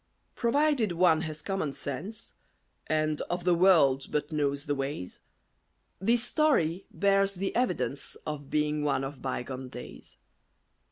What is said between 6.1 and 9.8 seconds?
story bears the evidence Of being one of bygone